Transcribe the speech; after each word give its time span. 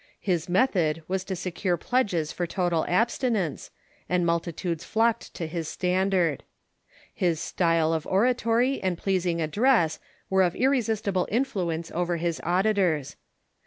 His 0.19 0.49
method 0.49 1.03
was 1.07 1.23
to 1.25 1.35
secure 1.35 1.77
pledges 1.77 2.31
for 2.31 2.47
total 2.47 2.87
abstinence, 2.87 3.69
and 4.09 4.25
multi 4.25 4.51
tudes 4.51 4.83
flocked 4.83 5.31
to 5.35 5.45
his 5.45 5.67
standard. 5.67 6.43
His 7.13 7.39
style 7.39 7.93
of 7.93 8.07
oratory 8.07 8.81
and 8.81 8.97
pleas 8.97 9.27
ing 9.27 9.39
address 9.41 9.99
were 10.27 10.41
of 10.41 10.55
irresistible 10.55 11.27
influence 11.29 11.91
over 11.91 12.17
his 12.17 12.41
auditors. 12.43 13.15